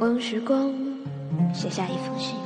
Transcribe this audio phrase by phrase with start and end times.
[0.00, 0.72] 我用时光
[1.52, 2.36] 写下一封信，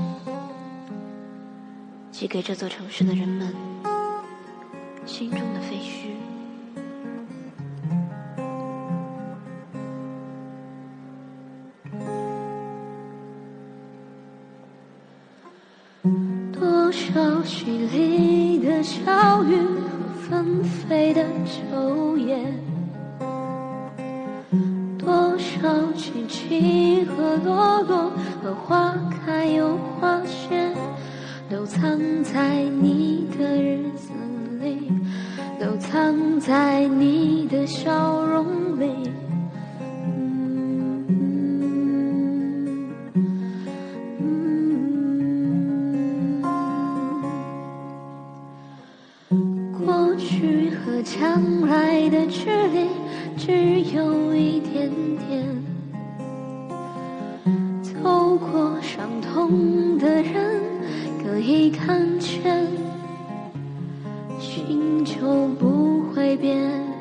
[2.10, 3.54] 寄给这座城市的人们
[5.04, 6.12] 心中的废墟。
[16.52, 22.71] 多少凄厉的小雨和纷飞的秋叶。
[25.94, 28.10] 起起和落落，
[28.42, 30.72] 和花开又花谢，
[31.48, 34.10] 都藏在你的日子
[34.60, 34.90] 里，
[35.60, 39.10] 都藏在你的笑容里。
[49.84, 52.88] 过去和将来的距离，
[53.36, 54.90] 只有一点
[55.28, 55.61] 点。
[58.36, 60.60] 过伤痛的人
[61.22, 62.66] 可以看见，
[64.38, 66.91] 心就不会变。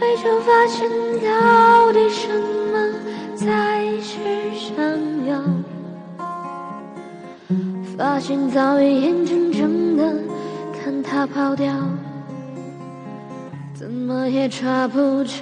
[0.00, 0.88] 回首发现，
[1.20, 2.26] 到底什
[2.72, 2.90] 么
[3.36, 4.16] 才是
[4.54, 4.74] 想
[5.26, 5.38] 要？
[7.98, 10.10] 发现早已眼睁睁的
[10.82, 11.70] 看他跑掉，
[13.74, 15.36] 怎么也抓不着。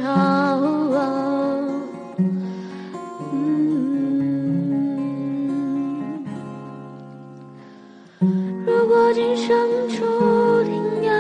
[8.67, 9.57] 如果今生
[9.89, 11.13] 注定要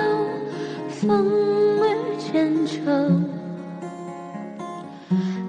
[0.89, 1.67] 风。
[2.30, 2.76] 牵扯，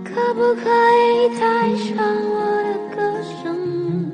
[0.06, 2.98] 可不可以带上我的歌
[3.44, 4.10] 声？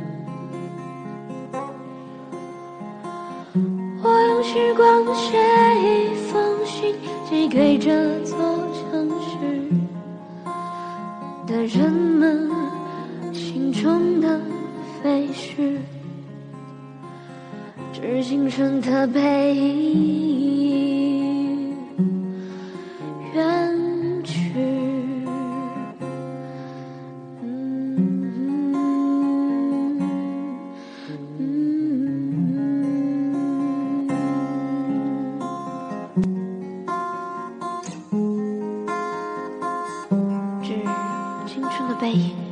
[4.02, 4.84] 我用时光
[5.14, 5.38] 写
[5.78, 6.96] 一封信，
[7.30, 8.36] 寄给这座
[8.74, 9.36] 城市
[11.46, 12.50] 的人们
[13.32, 14.42] 心中的
[15.04, 15.78] 废墟，
[17.94, 20.45] 致青春的背影。
[41.96, 42.45] 背影。